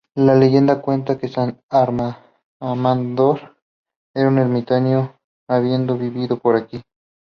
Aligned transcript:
La 0.15 0.33
leyenda 0.33 0.81
cuenta 0.81 1.19
que 1.19 1.27
San 1.27 1.61
Amador 2.59 3.55
era 4.15 4.29
un 4.29 4.39
ermitaño 4.39 5.15
habiendo 5.47 5.95
vivido 5.95 6.39
por 6.39 6.55
aquí. 6.55 6.81